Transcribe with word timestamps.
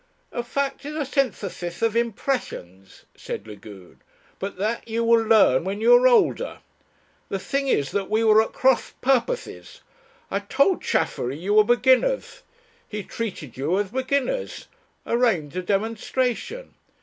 "A 0.31 0.41
fact 0.41 0.83
is 0.83 0.95
a 0.95 1.05
synthesis 1.05 1.83
of 1.83 1.95
impressions," 1.95 3.05
said 3.13 3.45
Lagune; 3.45 4.01
"but 4.39 4.57
that 4.57 4.87
you 4.87 5.03
will 5.03 5.21
learn 5.21 5.63
when 5.63 5.79
you 5.79 5.93
are 5.93 6.07
older. 6.07 6.57
The 7.29 7.37
thing 7.37 7.67
is 7.67 7.91
that 7.91 8.09
we 8.09 8.23
were 8.23 8.41
at 8.41 8.51
cross 8.51 8.93
purposes. 9.01 9.81
I 10.31 10.39
told 10.39 10.81
Chaffery 10.81 11.37
you 11.37 11.53
were 11.53 11.63
beginners. 11.63 12.41
He 12.89 13.03
treated 13.03 13.57
you 13.57 13.77
as 13.77 13.91
beginners 13.91 14.67
arranged 15.05 15.55
a 15.57 15.61
demonstration." 15.61 16.73